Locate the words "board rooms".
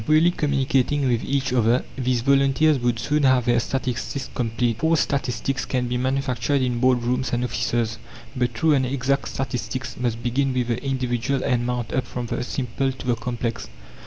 6.79-7.31